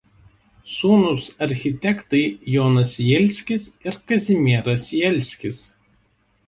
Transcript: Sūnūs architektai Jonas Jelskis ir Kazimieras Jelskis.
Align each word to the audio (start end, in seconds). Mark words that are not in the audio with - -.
Sūnūs 0.75 1.27
architektai 1.47 2.23
Jonas 2.55 2.95
Jelskis 3.11 3.69
ir 3.91 4.01
Kazimieras 4.13 4.91
Jelskis. 5.03 5.63